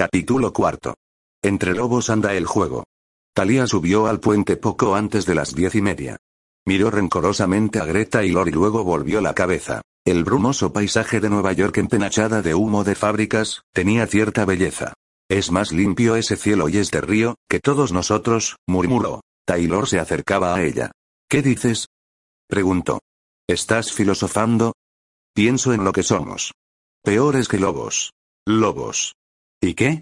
[0.00, 0.94] Capítulo cuarto.
[1.42, 2.84] Entre lobos anda el juego.
[3.34, 6.16] Talía subió al puente poco antes de las diez y media.
[6.66, 9.82] Miró rencorosamente a Greta y Lori luego volvió la cabeza.
[10.06, 14.94] El brumoso paisaje de Nueva York empenachada de humo de fábricas, tenía cierta belleza.
[15.28, 19.20] Es más limpio ese cielo y este río, que todos nosotros, murmuró.
[19.44, 20.92] Taylor se acercaba a ella.
[21.28, 21.88] ¿Qué dices?
[22.48, 23.00] preguntó.
[23.46, 24.72] ¿Estás filosofando?
[25.34, 26.54] Pienso en lo que somos.
[27.04, 28.14] Peores que lobos.
[28.46, 29.12] Lobos.
[29.62, 30.00] ¿Y qué?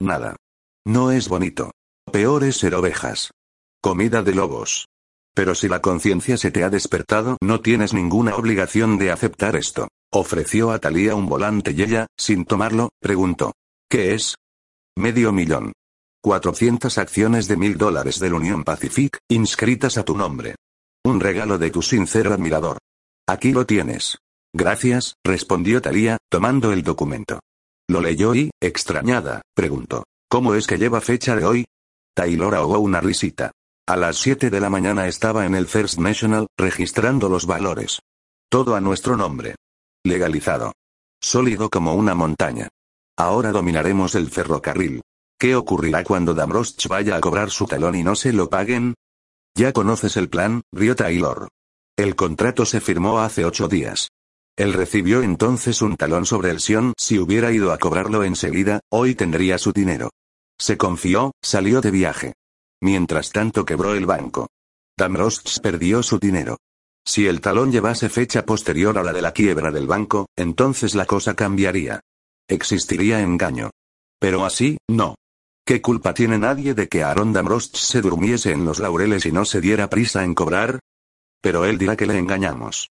[0.00, 0.36] Nada.
[0.84, 1.70] No es bonito.
[2.10, 3.30] Peor es ser ovejas.
[3.80, 4.86] Comida de lobos.
[5.34, 9.86] Pero si la conciencia se te ha despertado, no tienes ninguna obligación de aceptar esto.
[10.12, 13.52] Ofreció a Talía un volante y ella, sin tomarlo, preguntó.
[13.88, 14.34] ¿Qué es?
[14.96, 15.72] Medio millón.
[16.22, 20.56] 400 acciones de mil dólares del Union Pacific, inscritas a tu nombre.
[21.04, 22.78] Un regalo de tu sincero admirador.
[23.28, 24.18] Aquí lo tienes.
[24.52, 27.38] Gracias, respondió Talía, tomando el documento.
[27.88, 30.04] Lo leyó y, extrañada, preguntó.
[30.28, 31.64] ¿Cómo es que lleva fecha de hoy?
[32.14, 33.52] Taylor ahogó una risita.
[33.86, 38.00] A las 7 de la mañana estaba en el First National, registrando los valores.
[38.50, 39.54] Todo a nuestro nombre.
[40.04, 40.74] Legalizado.
[41.20, 42.68] Sólido como una montaña.
[43.16, 45.00] Ahora dominaremos el ferrocarril.
[45.38, 48.94] ¿Qué ocurrirá cuando Damrosch vaya a cobrar su talón y no se lo paguen?
[49.56, 51.48] Ya conoces el plan, rió Taylor.
[51.96, 54.10] El contrato se firmó hace ocho días.
[54.58, 59.14] Él recibió entonces un talón sobre el Sion si hubiera ido a cobrarlo enseguida, hoy
[59.14, 60.10] tendría su dinero.
[60.58, 62.34] Se confió, salió de viaje.
[62.82, 64.48] Mientras tanto quebró el banco.
[64.98, 66.56] Damrosch perdió su dinero.
[67.06, 71.06] Si el talón llevase fecha posterior a la de la quiebra del banco, entonces la
[71.06, 72.00] cosa cambiaría.
[72.48, 73.70] Existiría engaño.
[74.18, 75.14] Pero así, no.
[75.64, 79.44] ¿Qué culpa tiene nadie de que Aaron Damrosch se durmiese en los laureles y no
[79.44, 80.80] se diera prisa en cobrar?
[81.40, 82.88] Pero él dirá que le engañamos.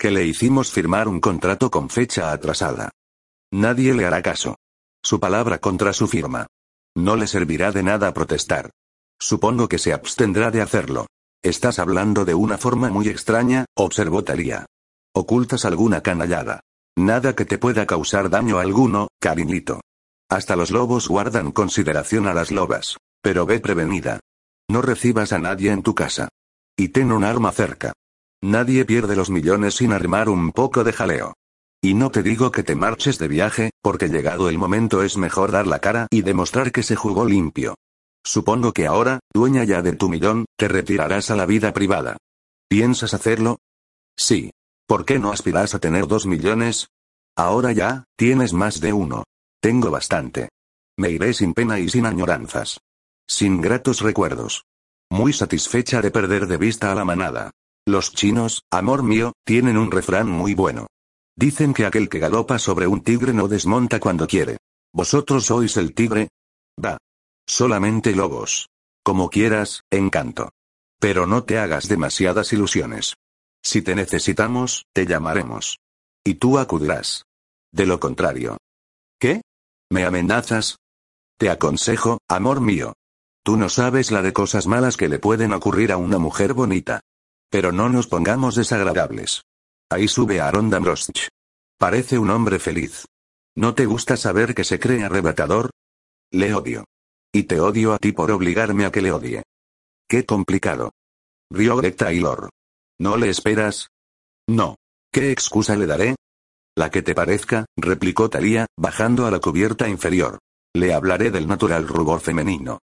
[0.00, 2.90] Que le hicimos firmar un contrato con fecha atrasada.
[3.52, 4.56] Nadie le hará caso.
[5.02, 6.46] Su palabra contra su firma.
[6.96, 8.70] No le servirá de nada protestar.
[9.18, 11.08] Supongo que se abstendrá de hacerlo.
[11.42, 14.66] Estás hablando de una forma muy extraña, observó Talía.
[15.12, 16.60] Ocultas alguna canallada.
[16.96, 19.80] Nada que te pueda causar daño alguno, cariñito.
[20.30, 22.98] Hasta los lobos guardan consideración a las lobas.
[23.20, 24.20] Pero ve prevenida.
[24.70, 26.28] No recibas a nadie en tu casa.
[26.76, 27.94] Y ten un arma cerca.
[28.42, 31.34] Nadie pierde los millones sin armar un poco de jaleo.
[31.82, 35.52] Y no te digo que te marches de viaje, porque llegado el momento es mejor
[35.52, 37.74] dar la cara y demostrar que se jugó limpio.
[38.24, 42.16] Supongo que ahora, dueña ya de tu millón, te retirarás a la vida privada.
[42.68, 43.58] ¿Piensas hacerlo?
[44.16, 44.50] Sí.
[44.86, 46.88] ¿Por qué no aspiras a tener dos millones?
[47.36, 49.24] Ahora ya, tienes más de uno.
[49.60, 50.48] Tengo bastante.
[50.96, 52.80] Me iré sin pena y sin añoranzas.
[53.26, 54.64] Sin gratos recuerdos.
[55.10, 57.50] Muy satisfecha de perder de vista a la manada.
[57.88, 60.88] Los chinos, amor mío, tienen un refrán muy bueno.
[61.34, 64.58] Dicen que aquel que galopa sobre un tigre no desmonta cuando quiere.
[64.92, 66.28] ¿Vosotros sois el tigre?
[66.84, 66.98] Va.
[67.46, 68.68] Solamente lobos.
[69.02, 70.50] Como quieras, encanto.
[71.00, 73.14] Pero no te hagas demasiadas ilusiones.
[73.62, 75.78] Si te necesitamos, te llamaremos.
[76.22, 77.24] Y tú acudirás.
[77.72, 78.58] De lo contrario.
[79.18, 79.40] ¿Qué?
[79.88, 80.76] ¿Me amenazas?
[81.38, 82.92] Te aconsejo, amor mío.
[83.42, 87.00] Tú no sabes la de cosas malas que le pueden ocurrir a una mujer bonita.
[87.50, 89.42] Pero no nos pongamos desagradables.
[89.90, 91.28] Ahí sube Aaron Damrosch.
[91.78, 93.06] Parece un hombre feliz.
[93.56, 95.70] ¿No te gusta saber que se cree arrebatador?
[96.30, 96.84] Le odio.
[97.32, 99.42] Y te odio a ti por obligarme a que le odie.
[100.08, 100.92] Qué complicado.
[101.50, 102.50] Rió Greg Taylor.
[102.98, 103.88] ¿No le esperas?
[104.48, 104.76] No.
[105.12, 106.16] ¿Qué excusa le daré?
[106.76, 110.38] La que te parezca, replicó Talía, bajando a la cubierta inferior.
[110.74, 112.78] Le hablaré del natural rubor femenino.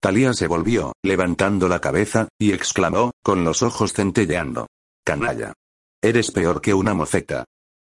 [0.00, 4.66] Talía se volvió, levantando la cabeza, y exclamó, con los ojos centelleando.
[5.04, 5.52] Canalla.
[6.02, 7.44] Eres peor que una moceta.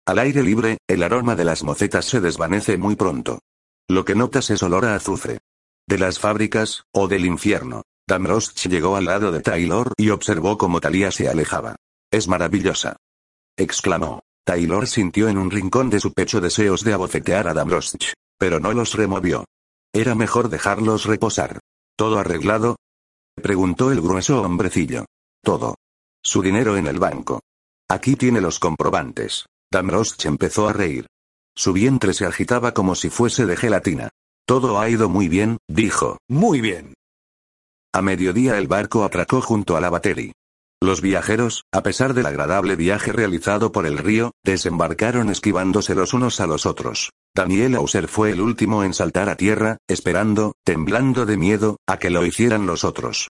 [0.08, 3.40] Al aire libre, el aroma de las mocetas se desvanece muy pronto.
[3.88, 5.40] Lo que notas es olor a azufre.
[5.88, 7.84] ¿De las fábricas, o del infierno?
[8.08, 11.76] Damrosch llegó al lado de Taylor y observó cómo Talía se alejaba.
[12.12, 12.98] Es maravillosa.
[13.58, 14.22] Exclamó.
[14.44, 18.74] Taylor sintió en un rincón de su pecho deseos de abofetear a Damrosch, pero no
[18.74, 19.46] los removió.
[19.94, 21.60] Era mejor dejarlos reposar.
[21.96, 22.78] ¿Todo arreglado?
[23.36, 25.06] Preguntó el grueso hombrecillo.
[25.44, 25.76] Todo.
[26.24, 27.42] Su dinero en el banco.
[27.90, 29.46] Aquí tiene los comprobantes.
[29.72, 31.08] Damrosch empezó a reír.
[31.56, 34.10] Su vientre se agitaba como si fuese de gelatina.
[34.46, 36.18] Todo ha ido muy bien, dijo.
[36.28, 36.94] Muy bien.
[37.94, 40.32] A mediodía el barco atracó junto a la batería.
[40.84, 46.40] Los viajeros, a pesar del agradable viaje realizado por el río, desembarcaron esquivándose los unos
[46.42, 47.12] a los otros.
[47.36, 52.10] Daniel Auser fue el último en saltar a tierra, esperando, temblando de miedo, a que
[52.10, 53.30] lo hicieran los otros.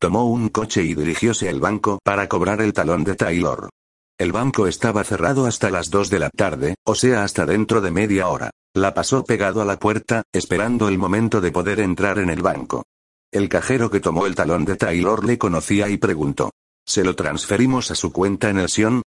[0.00, 3.68] Tomó un coche y dirigióse al banco para cobrar el talón de Taylor.
[4.16, 7.90] El banco estaba cerrado hasta las dos de la tarde, o sea hasta dentro de
[7.90, 8.50] media hora.
[8.74, 12.84] La pasó pegado a la puerta, esperando el momento de poder entrar en el banco.
[13.32, 16.52] El cajero que tomó el talón de Taylor le conocía y preguntó.
[16.86, 19.02] ¿Se lo transferimos a su cuenta en el Sion?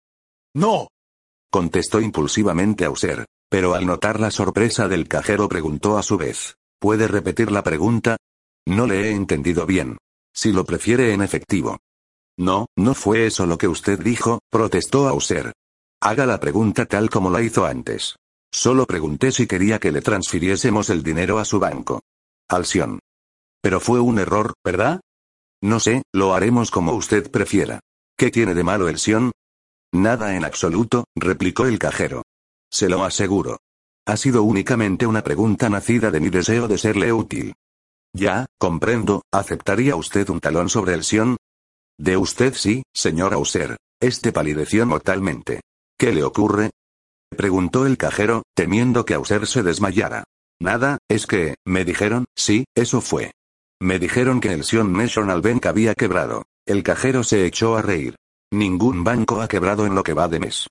[0.56, 0.88] No.
[1.52, 6.56] Contestó impulsivamente Auser, pero al notar la sorpresa del cajero preguntó a su vez.
[6.80, 8.18] ¿Puede repetir la pregunta?
[8.66, 9.98] No le he entendido bien.
[10.34, 11.80] Si lo prefiere en efectivo.
[12.38, 15.54] No, no fue eso lo que usted dijo, protestó Auser.
[16.02, 18.16] Haga la pregunta tal como la hizo antes.
[18.52, 22.02] Solo pregunté si quería que le transfiriésemos el dinero a su banco.
[22.50, 23.00] Alción.
[23.62, 25.00] Pero fue un error, ¿verdad?
[25.64, 27.80] No sé, lo haremos como usted prefiera.
[28.18, 29.32] ¿Qué tiene de malo el Sion?
[29.94, 32.24] Nada en absoluto, replicó el cajero.
[32.70, 33.60] Se lo aseguro.
[34.06, 37.54] Ha sido únicamente una pregunta nacida de mi deseo de serle útil.
[38.14, 41.38] Ya, comprendo, ¿aceptaría usted un talón sobre el Sion?
[41.98, 43.78] De usted sí, señor Auser.
[44.02, 45.62] Este palideció mortalmente.
[45.98, 46.72] ¿Qué le ocurre?
[47.30, 50.26] Preguntó el cajero, temiendo que Auser se desmayara.
[50.60, 53.32] Nada, es que, me dijeron, sí, eso fue.
[53.82, 56.44] Me dijeron que el Sion National Bank había quebrado.
[56.66, 58.16] El cajero se echó a reír.
[58.52, 60.68] Ningún banco ha quebrado en lo que va de mes.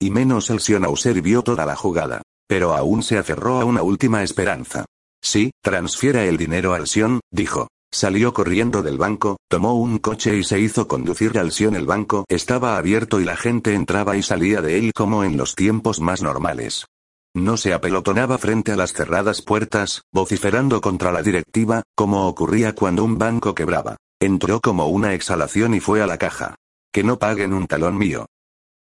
[0.00, 2.22] Y menos el Sion Auser vio toda la jugada.
[2.48, 4.84] Pero aún se aferró a una última esperanza.
[5.22, 7.68] Sí, transfiera el dinero al Sion, dijo.
[7.92, 11.76] Salió corriendo del banco, tomó un coche y se hizo conducir al Sion.
[11.76, 15.54] El banco estaba abierto y la gente entraba y salía de él como en los
[15.54, 16.86] tiempos más normales.
[17.36, 23.04] No se apelotonaba frente a las cerradas puertas, vociferando contra la directiva, como ocurría cuando
[23.04, 23.98] un banco quebraba.
[24.18, 26.54] Entró como una exhalación y fue a la caja.
[26.90, 28.24] Que no paguen un talón mío.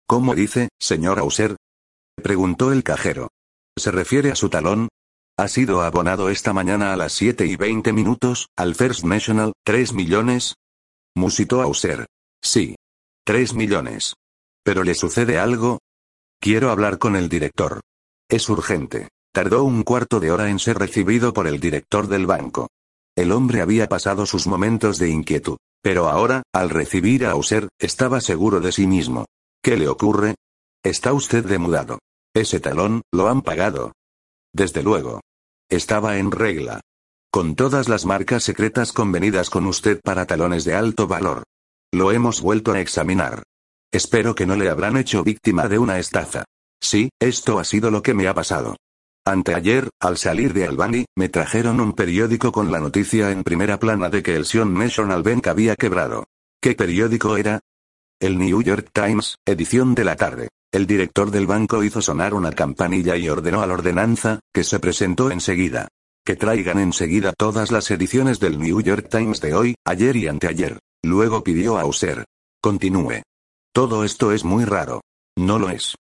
[0.07, 1.57] ¿Cómo dice, señor Auser?
[2.15, 3.31] Preguntó el cajero.
[3.77, 4.87] ¿Se refiere a su talón?
[5.37, 9.95] Ha sido abonado esta mañana a las 7 y 20 minutos, al First National, 3
[9.95, 10.55] millones.
[11.17, 12.07] Musitó Auser.
[12.41, 12.77] Sí.
[13.25, 14.15] 3 millones.
[14.63, 15.81] ¿Pero le sucede algo?
[16.41, 17.81] Quiero hablar con el director.
[18.29, 19.09] Es urgente.
[19.33, 22.69] Tardó un cuarto de hora en ser recibido por el director del banco.
[23.17, 25.57] El hombre había pasado sus momentos de inquietud.
[25.83, 29.27] Pero ahora, al recibir a Auser, estaba seguro de sí mismo.
[29.63, 30.35] ¿Qué le ocurre?
[30.83, 31.99] Está usted demudado.
[32.35, 33.93] Ese talón, lo han pagado.
[34.53, 35.21] Desde luego.
[35.69, 36.81] Estaba en regla.
[37.31, 41.43] Con todas las marcas secretas convenidas con usted para talones de alto valor.
[41.93, 43.43] Lo hemos vuelto a examinar.
[43.93, 46.45] Espero que no le habrán hecho víctima de una estafa.
[46.85, 48.77] Sí, esto ha sido lo que me ha pasado.
[49.25, 54.11] Anteayer, al salir de Albany, me trajeron un periódico con la noticia en primera plana
[54.11, 56.27] de que el Sion National Bank había quebrado.
[56.61, 57.61] ¿Qué periódico era?
[58.21, 60.49] El New York Times, edición de la tarde.
[60.71, 64.79] El director del banco hizo sonar una campanilla y ordenó a la ordenanza, que se
[64.79, 65.89] presentó enseguida.
[66.23, 70.79] Que traigan enseguida todas las ediciones del New York Times de hoy, ayer y anteayer.
[71.03, 72.27] Luego pidió a User.
[72.61, 73.23] Continúe.
[73.73, 75.01] Todo esto es muy raro.
[75.35, 75.95] No lo es.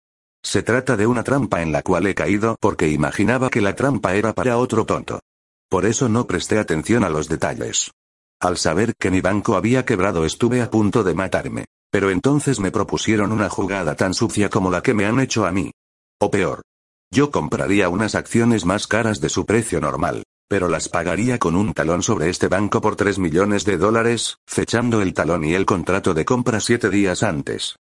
[0.44, 4.14] Se trata de una trampa en la cual he caído porque imaginaba que la trampa
[4.14, 5.20] era para otro tonto.
[5.68, 7.92] Por eso no presté atención a los detalles.
[8.40, 11.64] Al saber que mi banco había quebrado estuve a punto de matarme.
[11.90, 15.52] Pero entonces me propusieron una jugada tan sucia como la que me han hecho a
[15.52, 15.70] mí.
[16.18, 16.62] O peor.
[17.10, 21.74] Yo compraría unas acciones más caras de su precio normal, pero las pagaría con un
[21.74, 26.14] talón sobre este banco por 3 millones de dólares, fechando el talón y el contrato
[26.14, 27.76] de compra siete días antes.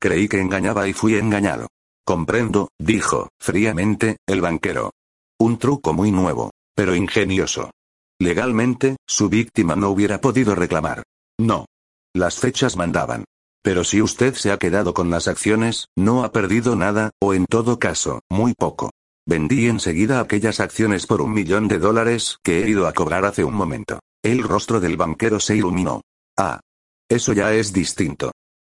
[0.00, 1.66] Creí que engañaba y fui engañado.
[2.06, 4.92] Comprendo, dijo, fríamente, el banquero.
[5.40, 7.72] Un truco muy nuevo, pero ingenioso.
[8.20, 11.02] Legalmente, su víctima no hubiera podido reclamar.
[11.36, 11.66] No.
[12.14, 13.24] Las fechas mandaban.
[13.60, 17.44] Pero si usted se ha quedado con las acciones, no ha perdido nada, o en
[17.44, 18.92] todo caso, muy poco.
[19.26, 23.42] Vendí enseguida aquellas acciones por un millón de dólares que he ido a cobrar hace
[23.42, 23.98] un momento.
[24.22, 26.02] El rostro del banquero se iluminó.
[26.38, 26.60] Ah.
[27.08, 28.30] Eso ya es distinto.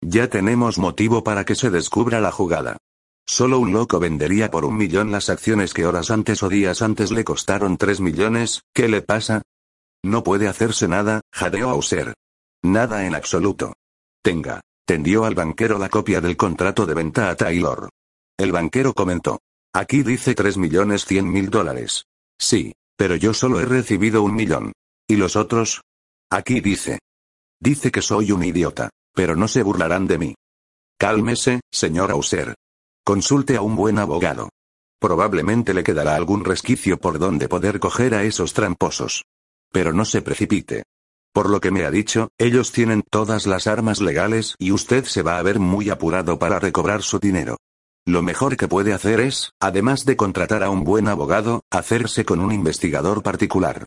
[0.02, 2.78] Ya tenemos motivo para que se descubra la jugada.
[3.30, 7.12] Solo un loco vendería por un millón las acciones que horas antes o días antes
[7.12, 9.42] le costaron tres millones, ¿qué le pasa?
[10.02, 12.14] No puede hacerse nada, jadeó Auser.
[12.64, 13.74] Nada en absoluto.
[14.24, 14.62] Tenga.
[14.86, 17.90] Tendió al banquero la copia del contrato de venta a Taylor.
[18.38, 19.42] El banquero comentó.
[19.74, 22.06] Aquí dice tres millones cien mil dólares.
[22.40, 24.72] Sí, pero yo solo he recibido un millón.
[25.06, 25.82] ¿Y los otros?
[26.30, 27.00] Aquí dice.
[27.60, 30.36] Dice que soy un idiota, pero no se burlarán de mí.
[30.98, 32.56] Cálmese, señor Auser.
[33.08, 34.50] Consulte a un buen abogado.
[35.00, 39.24] Probablemente le quedará algún resquicio por donde poder coger a esos tramposos.
[39.72, 40.84] Pero no se precipite.
[41.32, 45.22] Por lo que me ha dicho, ellos tienen todas las armas legales y usted se
[45.22, 47.56] va a ver muy apurado para recobrar su dinero.
[48.06, 52.42] Lo mejor que puede hacer es, además de contratar a un buen abogado, hacerse con
[52.42, 53.86] un investigador particular.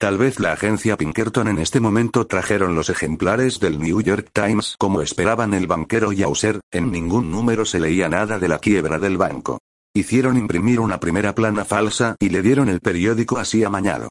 [0.00, 4.76] Tal vez la agencia Pinkerton en este momento trajeron los ejemplares del New York Times
[4.78, 8.98] como esperaban el banquero y Auser, en ningún número se leía nada de la quiebra
[8.98, 9.58] del banco.
[9.94, 14.08] Hicieron imprimir una primera plana falsa y le dieron el periódico así amañado.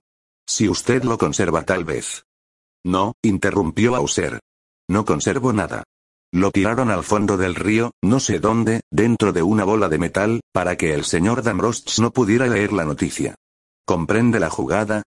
[0.47, 2.23] Si usted lo conserva tal vez.
[2.85, 4.41] No, interrumpió Auser.
[4.87, 5.85] No conservo nada.
[6.31, 10.41] Lo tiraron al fondo del río, no sé dónde, dentro de una bola de metal,
[10.53, 13.33] para que el señor Damrosch no pudiera leer la noticia.
[13.87, 15.01] ¿Comprende la jugada?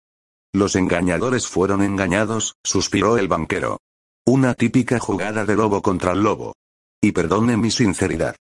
[0.53, 3.79] Los engañadores fueron engañados, suspiró el banquero.
[4.27, 6.55] Una típica jugada de lobo contra lobo.
[7.01, 8.37] Y perdone mi sinceridad.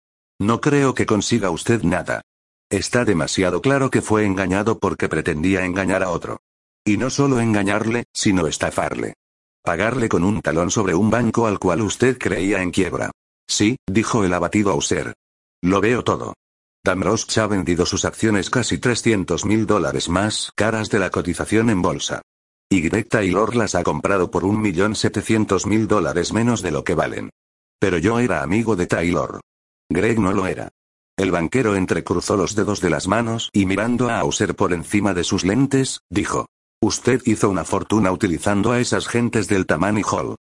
[0.40, 2.23] No creo que consiga usted nada.
[2.71, 6.40] Está demasiado claro que fue engañado porque pretendía engañar a otro.
[6.85, 9.14] Y no solo engañarle, sino estafarle.
[9.62, 13.12] Pagarle con un talón sobre un banco al cual usted creía en quiebra.
[13.47, 15.14] Sí, dijo el abatido Auser.
[15.62, 16.35] Lo veo todo.
[16.84, 21.80] Damrosch ha vendido sus acciones casi 300 mil dólares más caras de la cotización en
[21.80, 22.22] bolsa.
[22.68, 26.94] Y Taylor las ha comprado por un millón setecientos mil dólares menos de lo que
[26.94, 27.30] valen.
[27.78, 29.40] Pero yo era amigo de Taylor.
[29.88, 30.70] Greg no lo era.
[31.16, 35.22] El banquero entrecruzó los dedos de las manos y mirando a Auser por encima de
[35.22, 36.46] sus lentes, dijo.
[36.80, 40.34] Usted hizo una fortuna utilizando a esas gentes del Tammany Hall.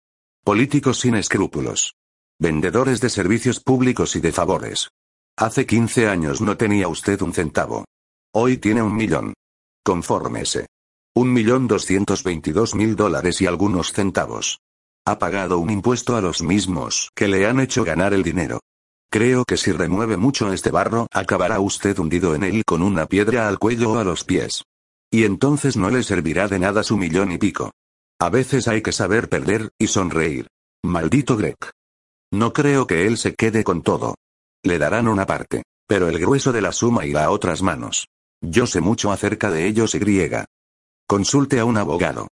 [0.43, 1.97] Políticos sin escrúpulos.
[2.39, 4.89] Vendedores de servicios públicos y de favores.
[5.37, 7.85] Hace 15 años no tenía usted un centavo.
[8.33, 9.35] Hoy tiene un millón.
[9.85, 10.67] Confórmese.
[11.15, 14.61] Un millón doscientos veintidós mil dólares y algunos centavos.
[15.07, 18.61] Ha pagado un impuesto a los mismos que le han hecho ganar el dinero.
[19.11, 23.49] Creo que si remueve mucho este barro, acabará usted hundido en él con una piedra
[23.49, 24.63] al cuello o a los pies.
[25.11, 27.73] Y entonces no le servirá de nada su millón y pico.
[28.21, 30.47] A veces hay que saber perder, y sonreír.
[30.85, 31.57] Maldito Greg.
[32.31, 34.15] No creo que él se quede con todo.
[34.63, 38.09] Le darán una parte, pero el grueso de la suma irá a otras manos.
[38.43, 40.45] Yo sé mucho acerca de ellos y griega.
[41.07, 42.29] Consulte a un abogado.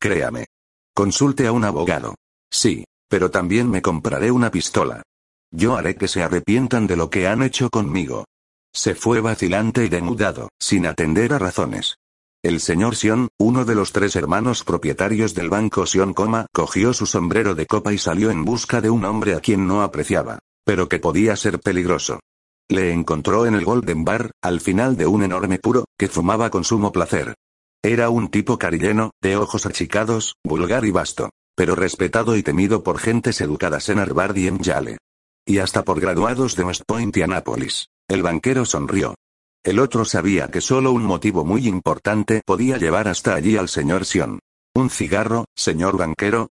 [0.00, 0.46] Créame.
[0.94, 2.14] Consulte a un abogado.
[2.50, 5.02] Sí, pero también me compraré una pistola.
[5.50, 8.24] Yo haré que se arrepientan de lo que han hecho conmigo.
[8.72, 11.96] Se fue vacilante y denudado, sin atender a razones.
[12.42, 16.14] El señor Sion, uno de los tres hermanos propietarios del banco Sion
[16.52, 19.82] cogió su sombrero de copa y salió en busca de un hombre a quien no
[19.82, 22.20] apreciaba, pero que podía ser peligroso.
[22.68, 26.64] Le encontró en el Golden Bar, al final de un enorme puro, que fumaba con
[26.64, 27.34] sumo placer.
[27.82, 32.98] Era un tipo carilleno, de ojos achicados, vulgar y vasto, pero respetado y temido por
[32.98, 34.98] gentes educadas en Harvard y en Yale.
[35.44, 37.88] Y hasta por graduados de West Point y Anápolis.
[38.08, 39.16] El banquero sonrió.
[39.64, 44.04] El otro sabía que solo un motivo muy importante podía llevar hasta allí al señor
[44.04, 44.38] Sion.
[44.74, 46.50] ¿Un cigarro, señor banquero?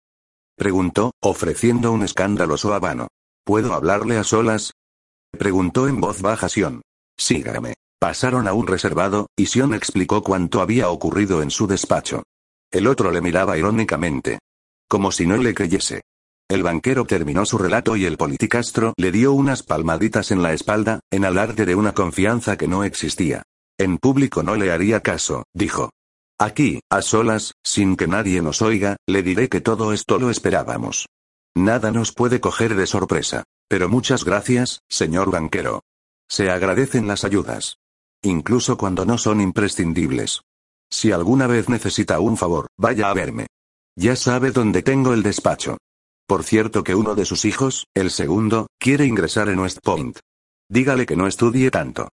[0.56, 3.08] Preguntó, ofreciendo un escandaloso habano.
[3.44, 4.72] ¿Puedo hablarle a solas?
[5.30, 6.82] Preguntó en voz baja Sion.
[7.16, 7.74] Sígame.
[7.98, 12.22] Pasaron a un reservado, y Sion explicó cuánto había ocurrido en su despacho.
[12.70, 14.38] El otro le miraba irónicamente.
[14.88, 16.02] Como si no le creyese.
[16.48, 21.00] El banquero terminó su relato y el politicastro le dio unas palmaditas en la espalda,
[21.10, 23.42] en alarde de una confianza que no existía.
[23.78, 25.90] En público no le haría caso, dijo.
[26.38, 31.06] Aquí, a solas, sin que nadie nos oiga, le diré que todo esto lo esperábamos.
[31.56, 33.44] Nada nos puede coger de sorpresa.
[33.68, 35.82] Pero muchas gracias, señor banquero.
[36.28, 37.76] Se agradecen las ayudas.
[38.22, 40.42] Incluso cuando no son imprescindibles.
[40.90, 43.46] Si alguna vez necesita un favor, vaya a verme.
[43.96, 45.78] Ya sabe dónde tengo el despacho.
[46.26, 50.18] Por cierto que uno de sus hijos, el segundo, quiere ingresar en West Point.
[50.68, 52.08] Dígale que no estudie tanto.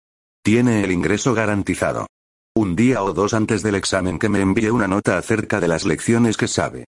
[0.43, 2.07] Tiene el ingreso garantizado.
[2.53, 5.85] Un día o dos antes del examen que me envíe una nota acerca de las
[5.85, 6.85] lecciones que sabe.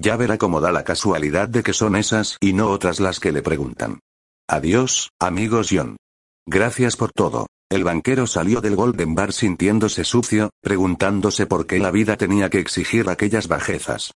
[0.00, 3.32] Ya verá cómo da la casualidad de que son esas y no otras las que
[3.32, 3.98] le preguntan.
[4.48, 5.96] Adiós, amigos John.
[6.46, 7.48] Gracias por todo.
[7.68, 12.60] El banquero salió del Golden Bar sintiéndose sucio, preguntándose por qué la vida tenía que
[12.60, 14.12] exigir aquellas bajezas.